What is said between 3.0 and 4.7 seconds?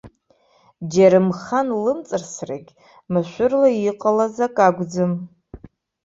машәырла иҟалаз ак